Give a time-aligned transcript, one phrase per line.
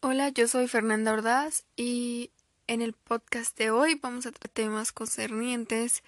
[0.00, 2.30] Hola, yo soy Fernanda Ordaz y
[2.68, 6.04] en el podcast de hoy vamos a tratar temas concernientes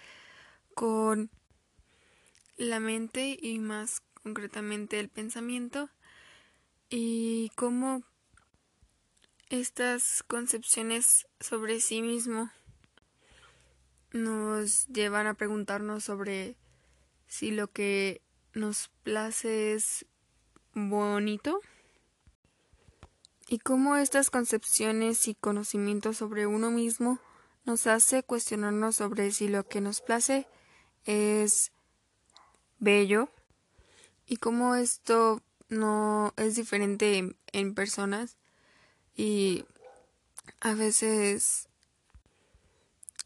[0.76, 1.28] con
[2.56, 5.90] la mente y más concretamente el pensamiento
[6.88, 8.04] y cómo
[9.48, 12.48] estas concepciones sobre sí mismo
[14.12, 16.56] nos llevan a preguntarnos sobre
[17.26, 18.22] si lo que
[18.54, 20.06] nos place es
[20.74, 21.60] bonito
[23.50, 27.18] y cómo estas concepciones y conocimientos sobre uno mismo
[27.64, 30.46] nos hace cuestionarnos sobre si lo que nos place
[31.04, 31.72] es
[32.78, 33.28] bello
[34.24, 38.36] y cómo esto no es diferente en, personas
[39.16, 39.64] y
[40.60, 41.68] a veces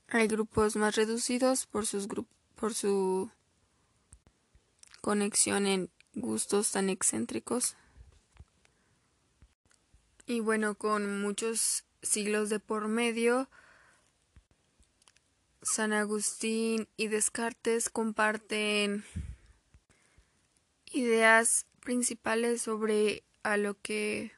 [0.09, 2.09] hay grupos más reducidos por sus
[2.55, 3.31] por su
[5.03, 7.77] conexión en gustos tan excéntricos
[10.27, 13.49] y bueno, con muchos siglos de por medio,
[15.63, 19.05] San Agustín y Descartes comparten
[20.93, 24.33] ideas principales sobre a lo que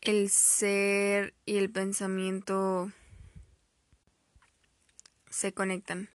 [0.00, 2.92] el ser y el pensamiento
[5.30, 6.10] se conectan.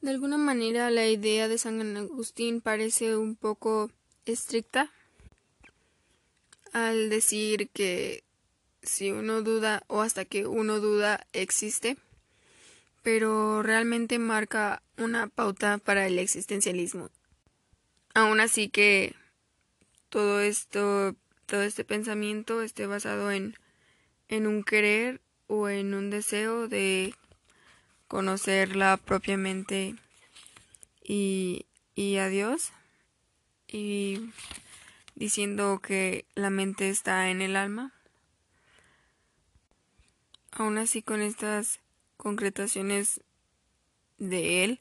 [0.00, 3.90] De alguna manera la idea de San Agustín parece un poco
[4.24, 4.90] estricta
[6.72, 8.24] al decir que
[8.82, 11.96] si uno duda o hasta que uno duda existe,
[13.02, 17.10] pero realmente marca una pauta para el existencialismo.
[18.14, 19.14] Aún así que
[20.08, 21.14] todo esto,
[21.46, 23.54] todo este pensamiento esté basado en,
[24.28, 27.14] en un querer o en un deseo de
[28.08, 29.94] conocerla propiamente
[31.02, 32.72] y, y a Dios
[33.68, 34.30] y
[35.20, 37.92] diciendo que la mente está en el alma.
[40.50, 41.80] Aún así con estas
[42.16, 43.20] concretaciones
[44.16, 44.80] de él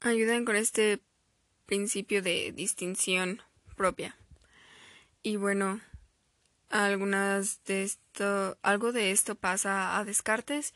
[0.00, 1.00] ayudan con este
[1.66, 3.40] principio de distinción
[3.76, 4.16] propia.
[5.22, 5.80] Y bueno,
[6.70, 10.74] algunas de esto, algo de esto pasa a Descartes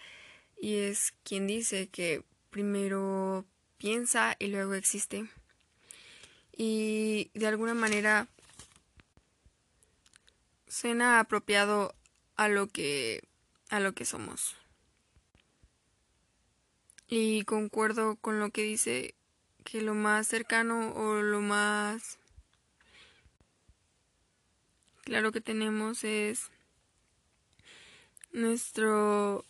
[0.56, 3.44] y es quien dice que primero
[3.78, 5.28] piensa y luego existe
[6.56, 8.28] y de alguna manera
[10.66, 11.94] suena apropiado
[12.36, 13.22] a lo que
[13.68, 14.56] a lo que somos.
[17.08, 19.14] Y concuerdo con lo que dice
[19.64, 22.18] que lo más cercano o lo más
[25.04, 26.50] claro que tenemos es
[28.32, 29.44] nuestro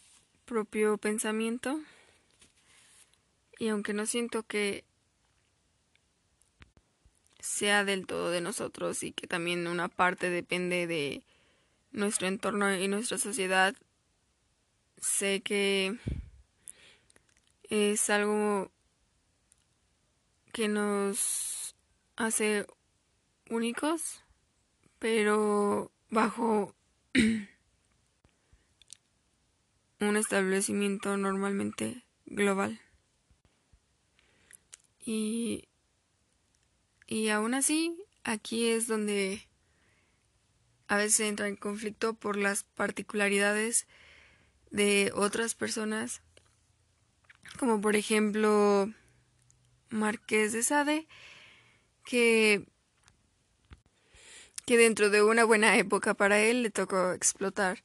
[0.45, 1.81] propio pensamiento.
[3.59, 4.85] Y aunque no siento que
[7.47, 11.23] sea del todo de nosotros y que también una parte depende de
[11.93, 13.75] nuestro entorno y nuestra sociedad,
[14.99, 15.97] sé que
[17.71, 18.71] es algo
[20.53, 21.75] que nos
[22.17, 22.67] hace
[23.49, 24.23] únicos,
[24.99, 26.75] pero bajo
[30.01, 32.81] un establecimiento normalmente global.
[35.05, 35.69] Y
[37.07, 39.47] y aún así, aquí es donde
[40.89, 43.87] a veces entra en conflicto por las particularidades
[44.71, 46.23] de otras personas,
[47.59, 48.93] como por ejemplo
[49.89, 51.07] Marqués de Sade,
[52.05, 52.67] que,
[54.65, 57.83] que dentro de una buena época para él le tocó explotar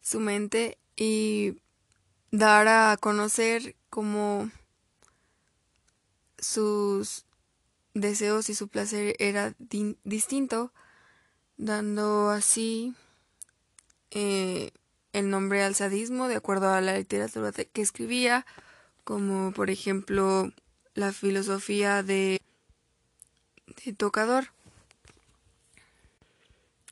[0.00, 1.60] su mente y
[2.30, 4.50] dar a conocer como
[6.38, 7.26] sus
[7.94, 9.54] deseos y su placer era
[10.04, 10.72] distinto,
[11.56, 12.94] dando así
[14.10, 14.70] eh,
[15.12, 18.46] el nombre al sadismo de acuerdo a la literatura que escribía,
[19.04, 20.52] como por ejemplo
[20.94, 22.40] la filosofía de,
[23.84, 24.52] de tocador,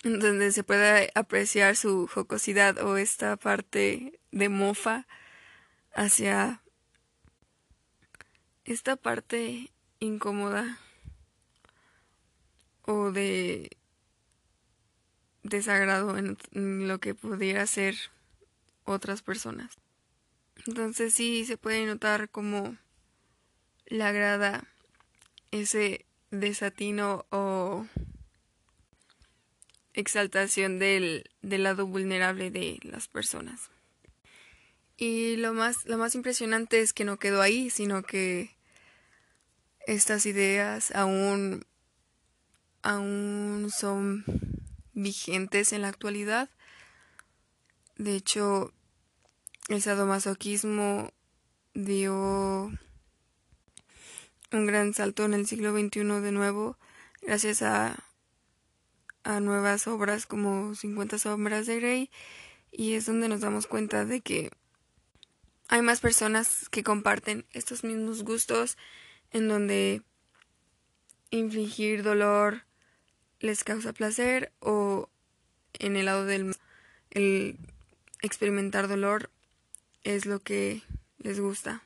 [0.02, 5.06] donde se puede apreciar su jocosidad o esta parte de mofa
[5.94, 6.62] hacia
[8.64, 10.78] esta parte incómoda
[12.88, 13.76] o de
[15.42, 16.38] desagrado en,
[16.88, 17.94] lo que pudiera ser
[18.84, 19.76] otras personas.
[20.66, 22.78] Entonces sí se puede notar como
[23.88, 24.64] le agrada
[25.50, 27.86] ese desatino o
[29.92, 33.70] exaltación del, del, lado vulnerable de las personas.
[34.96, 38.56] Y lo más, lo más impresionante es que no quedó ahí, sino que
[39.86, 41.67] estas ideas aún
[42.82, 44.24] aún son
[44.94, 46.50] vigentes en la actualidad.
[47.96, 48.72] De hecho,
[49.68, 51.12] el sadomasoquismo
[51.74, 52.70] dio
[54.52, 56.78] un gran salto en el siglo XXI de nuevo,
[57.22, 57.96] gracias a,
[59.24, 62.10] a nuevas obras como 50 sombras de Grey,
[62.70, 64.50] y es donde nos damos cuenta de que
[65.68, 68.78] hay más personas que comparten estos mismos gustos,
[69.30, 70.02] en donde
[71.30, 72.64] infligir dolor
[73.40, 75.08] les causa placer o
[75.74, 76.54] en el lado del
[77.10, 77.56] el
[78.22, 79.30] experimentar dolor
[80.04, 80.82] es lo que
[81.18, 81.82] les gusta.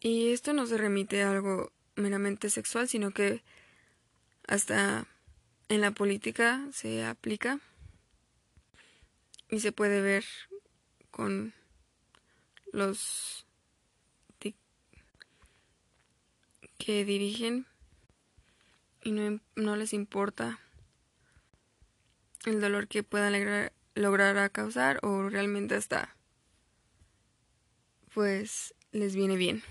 [0.00, 3.42] Y esto no se remite a algo meramente sexual, sino que
[4.46, 5.06] hasta
[5.68, 7.58] en la política se aplica
[9.50, 10.24] y se puede ver
[11.10, 11.54] con
[12.72, 13.46] los
[16.78, 17.66] que dirigen
[19.06, 20.58] y no, no, les importa
[22.44, 26.16] el dolor que puedan lograr causar o realmente hasta
[28.12, 29.62] pues les viene bien.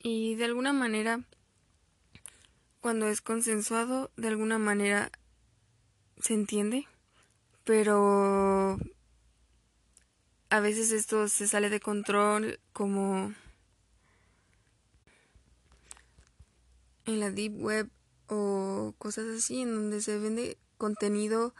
[0.00, 1.22] Y de alguna manera,
[2.80, 5.10] cuando es consensuado, de alguna manera
[6.20, 6.86] se entiende,
[7.64, 8.78] pero
[10.50, 13.34] a veces esto se sale de control como
[17.06, 17.88] en la deep web
[18.28, 21.54] o cosas así en donde se vende contenido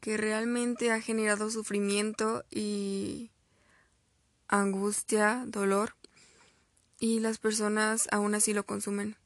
[0.00, 3.30] que realmente ha generado sufrimiento y
[4.48, 5.94] angustia, dolor,
[6.98, 9.16] y las personas aún así lo consumen.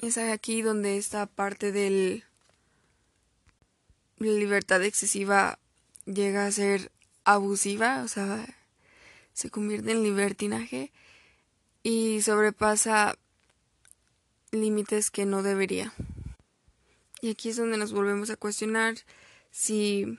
[0.00, 2.24] Es aquí donde esta parte del
[4.18, 5.58] la libertad excesiva
[6.04, 6.92] llega a ser
[7.24, 8.46] abusiva, o sea,
[9.32, 10.92] se convierte en libertinaje
[11.82, 13.16] y sobrepasa
[14.52, 15.92] límites que no debería.
[17.20, 18.94] Y aquí es donde nos volvemos a cuestionar
[19.50, 20.18] si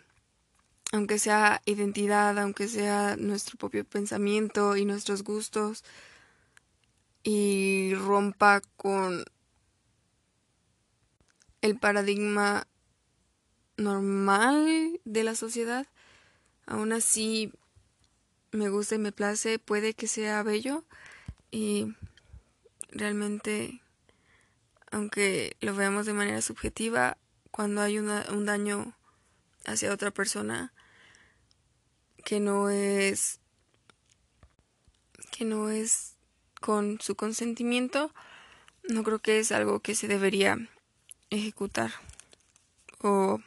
[0.92, 5.84] aunque sea identidad, aunque sea nuestro propio pensamiento y nuestros gustos,
[7.24, 9.24] y rompa con
[11.62, 12.68] el paradigma
[13.78, 15.88] normal de la sociedad,
[16.66, 17.54] aún así
[18.52, 20.84] me gusta y me place, puede que sea bello
[21.52, 21.96] y
[22.90, 23.82] realmente,
[24.92, 27.18] aunque lo veamos de manera subjetiva,
[27.50, 28.96] cuando hay un daño
[29.66, 30.74] hacia otra persona,
[32.24, 33.40] que no es
[35.32, 36.16] que no es
[36.60, 38.14] con su consentimiento,
[38.90, 40.58] no creo que es algo que se debería
[41.30, 41.92] ejecutar
[43.02, 43.40] o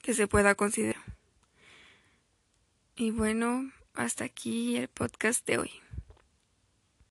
[0.00, 1.04] que se pueda considerar.
[2.96, 5.81] Y bueno, hasta aquí el podcast de hoy.